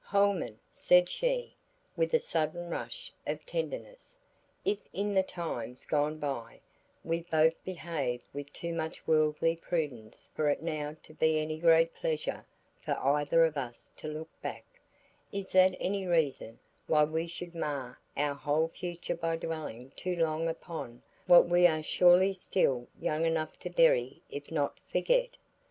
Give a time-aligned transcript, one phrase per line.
[0.03, 1.53] "Holman," said she,
[1.95, 4.17] with a sudden rush of tenderness,
[4.65, 6.59] "if in the times gone by,
[7.03, 11.93] we both behaved with too much worldly prudence for it now to be any great
[11.93, 12.43] pleasure
[12.83, 14.65] for either of us to look back,
[15.31, 16.57] is that any reason
[16.87, 21.83] why we should mar our whole future by dwelling too long upon what we are
[21.83, 25.37] surely still young enough to bury if not forget?